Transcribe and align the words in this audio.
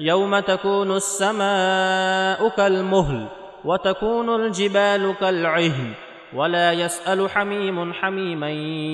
يوم 0.00 0.38
تكون 0.38 0.96
السماء 0.96 2.48
كالمهل 2.48 3.26
وتكون 3.64 4.40
الجبال 4.40 5.14
كالعهن 5.20 5.92
ولا 6.34 6.72
يسأل 6.72 7.30
حميم 7.30 7.92
حميما 7.92 8.50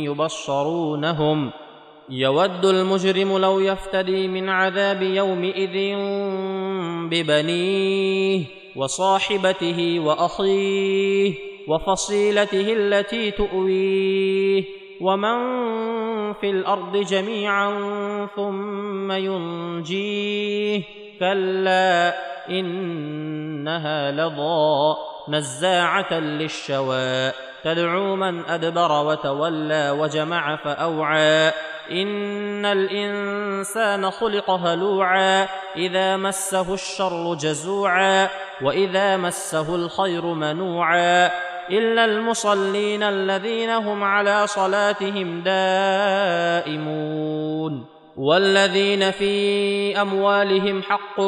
يبصرونهم. 0.07 1.51
يود 2.11 2.65
المجرم 2.65 3.39
لو 3.39 3.61
يفتدي 3.61 4.29
من 4.29 4.49
عذاب 4.49 5.03
يومئذ 5.03 5.97
ببنيه 7.11 8.45
وصاحبته 8.77 10.01
وأخيه 10.01 11.35
وفصيلته 11.69 12.73
التي 12.73 13.31
تؤويه. 13.31 14.65
ومن 15.01 15.39
في 16.33 16.51
الأرض 16.51 16.97
جميعا 16.97 17.71
ثم 18.37 19.13
ينجيه. 19.13 20.83
كلا 21.21 22.15
إنها 22.51 24.11
لظى 24.13 24.97
نزاعة 25.29 26.15
للشوى. 26.15 27.33
تدعو 27.65 28.17
من 28.17 28.45
أدبر 28.45 29.07
وتولى 29.07 29.91
وجمع 29.91 30.57
فأوعى. 30.57 31.53
إن 31.91 32.65
الإنسان 32.65 34.11
خلق 34.11 34.51
هلوعا. 34.51 35.49
إذا 35.77 36.17
مسه 36.17 36.75
الشر 36.75 37.35
جزوعا. 37.35 38.29
وإذا 38.63 39.17
مسه 39.17 39.75
الخير 39.75 40.25
منوعا. 40.27 41.50
إلا 41.71 42.05
المصلين 42.05 43.03
الذين 43.03 43.71
هم 43.71 44.05
على 44.05 44.47
صلاتهم 44.47 45.41
دائمون. 45.41 47.85
والذين 48.17 49.11
في 49.11 50.01
أموالهم 50.01 50.83
حق 50.83 51.21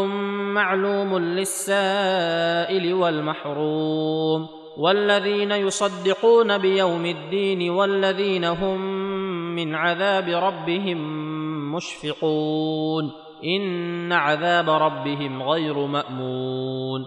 معلوم 0.55 1.19
للسائل 1.19 2.95
والمحروم. 2.95 4.49
والذين 4.79 5.53
يصدقون 5.53 6.59
بيوم 6.59 7.07
الدين 7.07 7.71
والذين 7.71 8.45
هم 8.45 8.81
من 9.55 9.75
عذاب 9.75 10.29
ربهم 10.29 10.99
مشفقون. 11.75 13.13
إن 13.45 14.13
عذاب 14.13 14.71
ربهم 14.71 15.43
غير 15.43 15.87
مأمون. 15.87 17.07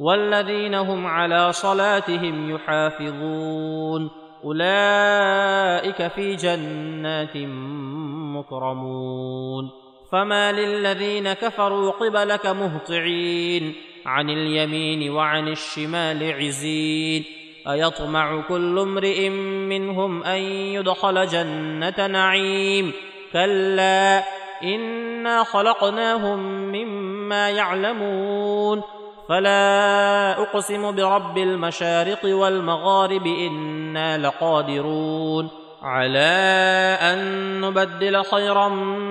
والذين 0.00 0.74
هم 0.74 1.06
على 1.06 1.52
صلاتهم 1.52 2.54
يحافظون. 2.54 4.10
أولئك 4.44 6.08
في 6.08 6.36
جنات 6.36 7.36
مكرمون. 8.36 9.70
فما 10.12 10.52
للذين 10.52 11.32
كفروا 11.32 11.90
قبلك 11.90 12.46
مهطعين. 12.46 13.74
عن 14.06 14.30
اليمين 14.30 15.10
وعن 15.10 15.48
الشمال 15.48 16.32
عزين. 16.32 17.24
أيطمع 17.70 18.40
كل 18.48 18.78
امرئ 18.78 19.28
منهم 19.68 20.22
أن 20.22 20.40
يدخل 20.40 21.26
جنة 21.26 22.06
نعيم. 22.06 22.92
كلا 23.32 24.24
إنا 24.62 25.44
خلقناهم 25.44 26.38
مما 26.72 27.50
يعلمون. 27.50 28.82
فلا 29.28 30.42
أقسم 30.42 30.96
برب 30.96 31.38
المشارق 31.38 32.24
والمغارب 32.24 33.26
إنا 33.26 34.18
لقادرون. 34.18 35.48
على 35.82 36.98
أن 37.00 37.60
نبدل 37.60 38.24
خيرا 38.24 38.68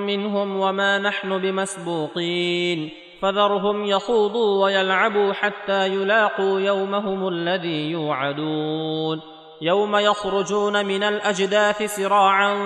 منهم 0.08 0.60
وما 0.60 0.98
نحن 0.98 1.38
بمسبوقين. 1.38 2.90
فذرهم 3.22 3.86
يخوضوا 3.86 4.64
ويلعبوا 4.64 5.34
حتى 5.34 5.88
يلاقوا 5.88 6.60
يومهم 6.60 7.28
الذي 7.28 7.92
يوعدون. 7.92 9.22
يوم 9.62 9.96
يخرجون 9.96 10.86
من 10.86 11.04
الأجداث 11.04 11.96
سراعا 11.96 12.58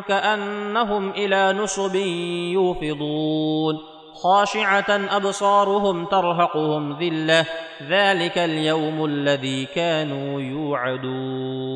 كأنهم 0.00 1.10
إلى 1.10 1.52
نصب 1.52 1.94
يوفضون. 2.54 3.99
خاشعة 4.14 5.16
أبصارهم 5.16 6.04
ترهقهم 6.04 6.98
ذلة 6.98 7.46
ذلك 7.82 8.38
اليوم 8.38 9.04
الذي 9.04 9.66
كانوا 9.66 10.40
يوعدون. 10.40 11.70